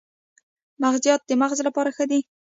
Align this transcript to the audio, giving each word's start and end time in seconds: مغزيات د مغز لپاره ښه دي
مغزيات 0.81 1.21
د 1.25 1.31
مغز 1.41 1.59
لپاره 1.67 1.89
ښه 1.95 2.05
دي 2.11 2.19